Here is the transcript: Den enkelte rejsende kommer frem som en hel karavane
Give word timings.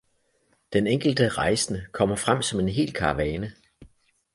Den 0.73 0.87
enkelte 0.87 1.37
rejsende 1.37 1.85
kommer 1.91 2.15
frem 2.17 2.41
som 2.41 2.59
en 2.59 2.67
hel 2.67 2.93
karavane 2.93 3.53